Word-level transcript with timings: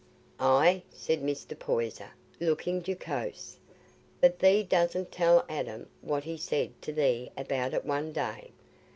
"Aye," 0.39 0.81
said 0.89 1.21
Mr. 1.21 1.55
Poyser, 1.59 2.09
looking 2.39 2.83
jocose; 2.83 3.59
"but 4.19 4.39
thee 4.39 4.63
dostna 4.63 5.05
tell 5.05 5.45
Adam 5.47 5.89
what 6.01 6.23
he 6.23 6.37
said 6.37 6.71
to 6.81 6.91
thee 6.91 7.29
about 7.37 7.75
it 7.75 7.85
one 7.85 8.11
day. 8.11 8.49